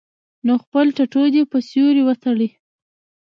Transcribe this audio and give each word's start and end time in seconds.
نو 0.45 0.53
خپل 0.63 0.85
ټټو 0.97 1.23
دې 1.33 1.41
پۀ 1.51 1.57
سيوري 1.69 2.03
وتړي- 2.05 2.49